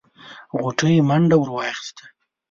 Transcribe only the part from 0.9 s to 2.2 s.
منډه ور واخيسته.